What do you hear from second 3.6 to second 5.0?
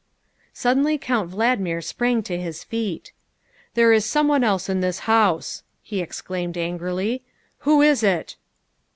There is someone else in